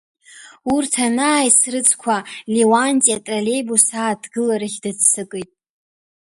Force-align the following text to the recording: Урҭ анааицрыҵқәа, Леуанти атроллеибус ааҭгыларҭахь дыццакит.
Урҭ 0.73 0.93
анааицрыҵқәа, 1.05 2.17
Леуанти 2.53 3.15
атроллеибус 3.17 3.85
ааҭгыларҭахь 3.99 4.77
дыццакит. 4.83 5.49